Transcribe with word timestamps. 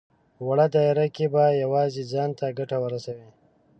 وړه 0.47 0.67
دايره 0.75 1.05
کې 1.15 1.25
به 1.33 1.43
يوازې 1.63 2.03
ځان 2.11 2.29
ته 2.39 2.45
ګټه 2.59 2.77
ورسوي. 2.83 3.29